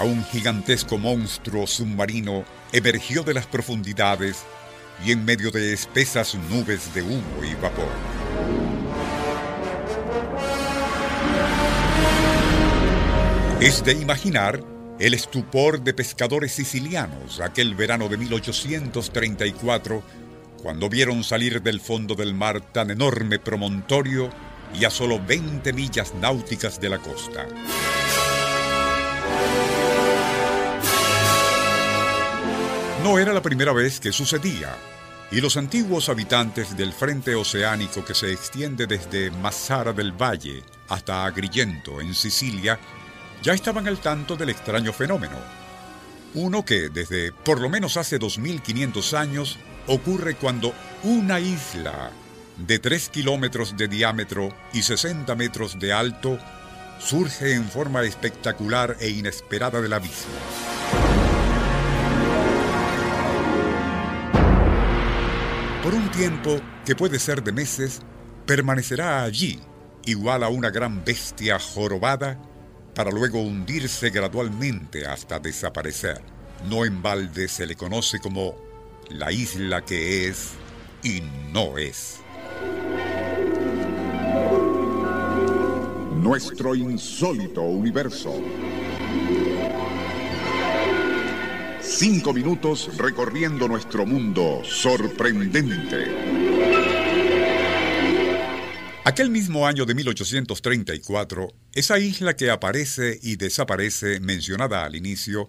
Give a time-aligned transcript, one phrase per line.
[0.00, 4.44] Igual a un gigantesco monstruo submarino emergió de las profundidades
[5.04, 7.88] y en medio de espesas nubes de humo y vapor.
[13.60, 14.64] Es de imaginar
[14.98, 20.02] el estupor de pescadores sicilianos aquel verano de 1834
[20.62, 24.30] cuando vieron salir del fondo del mar tan enorme promontorio
[24.78, 27.46] y a solo 20 millas náuticas de la costa.
[33.02, 34.76] No era la primera vez que sucedía,
[35.30, 41.24] y los antiguos habitantes del frente oceánico que se extiende desde Massara del Valle hasta
[41.24, 42.78] Agrigento, en Sicilia,
[43.42, 45.36] ya estaban al tanto del extraño fenómeno.
[46.34, 52.10] Uno que, desde por lo menos hace 2500 años, ocurre cuando una isla
[52.58, 56.38] de 3 kilómetros de diámetro y 60 metros de alto
[56.98, 60.69] surge en forma espectacular e inesperada del abismo.
[65.90, 67.98] Por un tiempo, que puede ser de meses,
[68.46, 69.58] permanecerá allí,
[70.04, 72.40] igual a una gran bestia jorobada,
[72.94, 76.22] para luego hundirse gradualmente hasta desaparecer.
[76.68, 78.54] No en balde se le conoce como
[79.08, 80.50] la isla que es
[81.02, 81.22] y
[81.52, 82.20] no es.
[86.22, 88.40] Nuestro insólito universo.
[92.00, 96.06] Cinco minutos recorriendo nuestro mundo sorprendente.
[99.04, 105.46] Aquel mismo año de 1834, esa isla que aparece y desaparece, mencionada al inicio,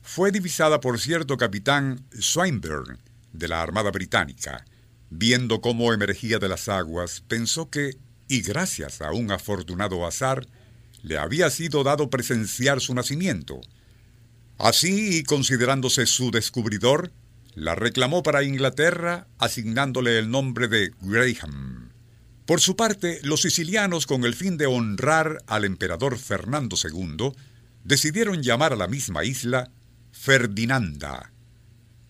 [0.00, 2.98] fue divisada por cierto capitán Swinburne
[3.32, 4.64] de la Armada Británica.
[5.10, 7.96] Viendo cómo emergía de las aguas, pensó que,
[8.28, 10.46] y gracias a un afortunado azar,
[11.02, 13.60] le había sido dado presenciar su nacimiento.
[14.58, 17.12] Así, y considerándose su descubridor,
[17.54, 21.90] la reclamó para Inglaterra asignándole el nombre de Graham.
[22.44, 27.32] Por su parte, los sicilianos, con el fin de honrar al emperador Fernando II,
[27.84, 29.70] decidieron llamar a la misma isla
[30.12, 31.30] Ferdinanda.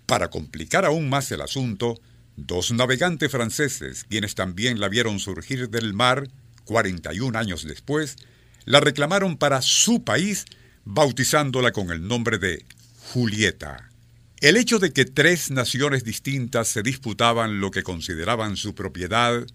[0.07, 2.01] Para complicar aún más el asunto,
[2.37, 6.29] dos navegantes franceses, quienes también la vieron surgir del mar
[6.65, 8.17] 41 años después,
[8.65, 10.47] la reclamaron para su país
[10.91, 12.65] bautizándola con el nombre de
[13.13, 13.91] Julieta.
[14.41, 19.47] El hecho de que tres naciones distintas se disputaban lo que consideraban su propiedad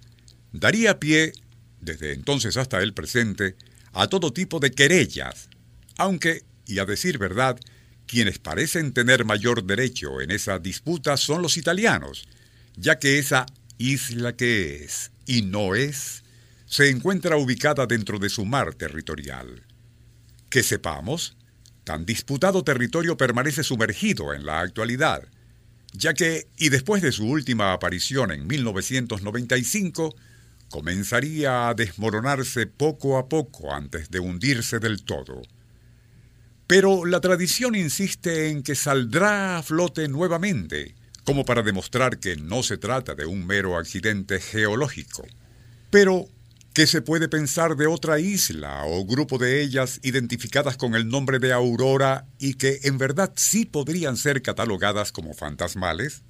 [0.52, 1.34] daría pie,
[1.82, 3.56] desde entonces hasta el presente,
[3.94, 5.50] a todo tipo de querellas,
[5.98, 7.60] aunque, y a decir verdad,
[8.06, 12.28] quienes parecen tener mayor derecho en esa disputa son los italianos,
[12.76, 13.48] ya que esa
[13.80, 16.24] isla que es y no es
[16.68, 19.64] se encuentra ubicada dentro de su mar territorial.
[20.54, 21.36] Que sepamos,
[21.84, 25.24] tan disputado territorio permanece sumergido en la actualidad,
[25.94, 30.14] ya que, y después de su última aparición en 1995,
[30.70, 35.42] comenzaría a desmoronarse poco a poco antes de hundirse del todo.
[36.68, 40.94] Pero la tradición insiste en que saldrá a flote nuevamente,
[41.24, 45.26] como para demostrar que no se trata de un mero accidente geológico.
[45.90, 46.28] Pero
[46.74, 51.38] ¿Qué se puede pensar de otra isla o grupo de ellas identificadas con el nombre
[51.38, 56.24] de Aurora y que en verdad sí podrían ser catalogadas como fantasmales?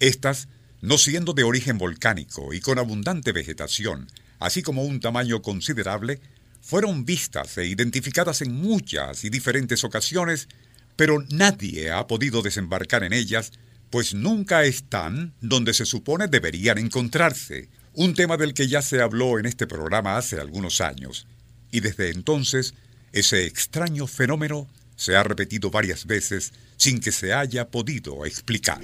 [0.00, 0.48] Estas,
[0.80, 4.08] no siendo de origen volcánico y con abundante vegetación,
[4.40, 6.20] así como un tamaño considerable,
[6.60, 10.48] fueron vistas e identificadas en muchas y diferentes ocasiones,
[10.96, 13.52] pero nadie ha podido desembarcar en ellas,
[13.90, 19.38] pues nunca están donde se supone deberían encontrarse, un tema del que ya se habló
[19.38, 21.26] en este programa hace algunos años,
[21.70, 22.74] y desde entonces
[23.12, 28.80] ese extraño fenómeno se ha repetido varias veces sin que se haya podido explicar.